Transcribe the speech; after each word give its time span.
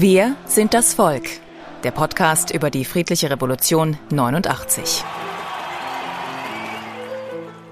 Wir 0.00 0.36
sind 0.46 0.74
das 0.74 0.94
Volk. 0.94 1.24
Der 1.82 1.90
Podcast 1.90 2.52
über 2.52 2.70
die 2.70 2.84
friedliche 2.84 3.30
Revolution 3.30 3.98
89. 4.12 5.02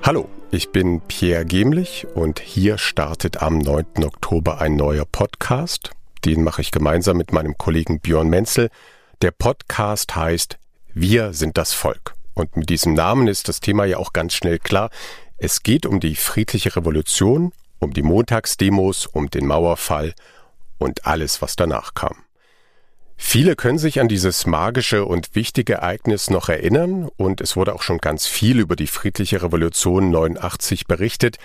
Hallo, 0.02 0.28
ich 0.50 0.70
bin 0.70 1.02
Pierre 1.02 1.46
Gemlich 1.46 2.04
und 2.16 2.40
hier 2.40 2.78
startet 2.78 3.42
am 3.42 3.58
9. 3.58 4.02
Oktober 4.04 4.60
ein 4.60 4.74
neuer 4.74 5.04
Podcast. 5.04 5.92
Den 6.24 6.42
mache 6.42 6.62
ich 6.62 6.72
gemeinsam 6.72 7.16
mit 7.16 7.30
meinem 7.32 7.56
Kollegen 7.58 8.00
Björn 8.00 8.28
Menzel. 8.28 8.70
Der 9.22 9.30
Podcast 9.30 10.16
heißt 10.16 10.58
Wir 10.94 11.32
sind 11.32 11.56
das 11.56 11.74
Volk. 11.74 12.14
Und 12.34 12.56
mit 12.56 12.70
diesem 12.70 12.94
Namen 12.94 13.28
ist 13.28 13.48
das 13.48 13.60
Thema 13.60 13.84
ja 13.84 13.98
auch 13.98 14.12
ganz 14.12 14.34
schnell 14.34 14.58
klar. 14.58 14.90
Es 15.38 15.62
geht 15.62 15.86
um 15.86 16.00
die 16.00 16.16
friedliche 16.16 16.74
Revolution, 16.74 17.52
um 17.78 17.92
die 17.92 18.02
Montagsdemos, 18.02 19.06
um 19.06 19.30
den 19.30 19.46
Mauerfall 19.46 20.12
und 20.78 21.06
alles, 21.06 21.42
was 21.42 21.56
danach 21.56 21.94
kam. 21.94 22.16
Viele 23.16 23.56
können 23.56 23.78
sich 23.78 23.98
an 23.98 24.08
dieses 24.08 24.46
magische 24.46 25.04
und 25.06 25.34
wichtige 25.34 25.74
Ereignis 25.74 26.28
noch 26.28 26.48
erinnern 26.48 27.08
und 27.16 27.40
es 27.40 27.56
wurde 27.56 27.74
auch 27.74 27.82
schon 27.82 27.98
ganz 27.98 28.26
viel 28.26 28.60
über 28.60 28.76
die 28.76 28.86
friedliche 28.86 29.42
Revolution 29.42 30.10
89 30.10 30.86
berichtet. 30.86 31.38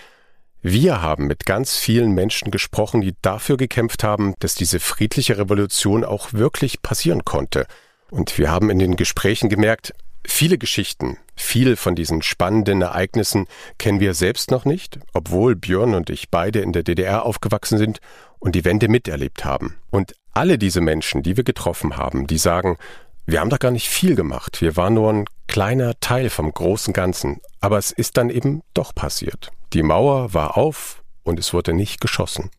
Wir 0.62 1.02
haben 1.02 1.28
mit 1.28 1.46
ganz 1.46 1.78
vielen 1.78 2.12
Menschen 2.12 2.52
gesprochen, 2.52 3.02
die 3.02 3.16
dafür 3.22 3.58
gekämpft 3.58 4.04
haben, 4.04 4.36
dass 4.40 4.54
diese 4.54 4.80
friedliche 4.80 5.38
Revolution 5.38 6.04
auch 6.04 6.34
wirklich 6.34 6.82
passieren 6.82 7.26
konnte. 7.26 7.66
Und 8.12 8.38
wir 8.38 8.52
haben 8.52 8.70
in 8.70 8.78
den 8.78 8.98
Gesprächen 8.98 9.50
gemerkt, 9.50 9.94
viele 10.32 10.58
Geschichten, 10.58 11.18
viel 11.36 11.76
von 11.76 11.96
diesen 11.96 12.22
spannenden 12.22 12.82
Ereignissen 12.82 13.48
kennen 13.78 14.00
wir 14.00 14.14
selbst 14.14 14.52
noch 14.52 14.66
nicht, 14.66 15.00
obwohl 15.14 15.56
Björn 15.56 15.96
und 15.96 16.10
ich 16.10 16.30
beide 16.30 16.60
in 16.60 16.74
der 16.74 16.84
DDR 16.84 17.26
aufgewachsen 17.26 17.78
sind 17.78 18.00
und 18.40 18.56
die 18.56 18.66
Wende 18.66 18.88
miterlebt 18.88 19.46
haben. 19.46 19.78
Und 19.90 20.14
alle 20.34 20.58
diese 20.58 20.82
Menschen, 20.82 21.24
die 21.24 21.38
wir 21.38 21.44
getroffen 21.44 21.98
haben, 21.98 22.28
die 22.28 22.38
sagen, 22.38 22.78
wir 23.26 23.40
haben 23.40 23.50
doch 23.50 23.60
gar 23.60 23.72
nicht 23.72 23.90
viel 23.90 24.16
gemacht, 24.16 24.62
wir 24.62 24.76
waren 24.76 24.96
nur 24.96 25.12
ein 25.12 25.26
kleiner 25.48 26.00
Teil 26.00 26.30
vom 26.30 26.52
großen 26.52 26.94
Ganzen, 26.94 27.42
aber 27.60 27.78
es 27.78 27.92
ist 27.92 28.18
dann 28.18 28.30
eben 28.30 28.64
doch 28.74 28.96
passiert. 28.96 29.52
Die 29.74 29.84
Mauer 29.84 30.34
war 30.34 30.58
auf 30.58 31.04
und 31.24 31.40
es 31.40 31.54
wurde 31.54 31.74
nicht 31.74 32.02
geschossen. 32.02 32.50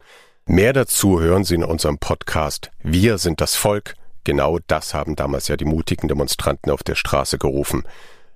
Mehr 0.44 0.72
dazu 0.72 1.20
hören 1.20 1.44
Sie 1.44 1.54
in 1.54 1.64
unserem 1.64 1.98
Podcast 1.98 2.70
Wir 2.82 3.18
sind 3.18 3.40
das 3.40 3.54
Volk. 3.54 3.94
Genau 4.24 4.58
das 4.66 4.92
haben 4.94 5.16
damals 5.16 5.48
ja 5.48 5.56
die 5.56 5.64
mutigen 5.64 6.06
Demonstranten 6.08 6.70
auf 6.70 6.82
der 6.82 6.94
Straße 6.94 7.38
gerufen. 7.38 7.84